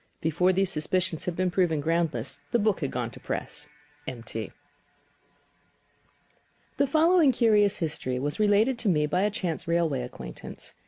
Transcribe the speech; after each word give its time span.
Before 0.19 0.51
these 0.51 0.71
suspicions 0.71 1.25
had 1.25 1.35
been 1.35 1.51
proven 1.51 1.79
groundless, 1.79 2.39
the 2.49 2.57
book 2.57 2.79
had 2.81 2.89
gone 2.89 3.11
to 3.11 3.19
press. 3.19 3.67
M. 4.07 4.23
T.] 4.23 4.45
I. 4.45 4.49
The 6.77 6.87
following 6.87 7.31
curious 7.31 7.75
history 7.77 8.17
was 8.17 8.39
related 8.39 8.79
to 8.79 8.89
me 8.89 9.05
by 9.05 9.21
a 9.21 9.29
chance 9.29 9.67
railway 9.67 10.01
acquaintance. 10.01 10.73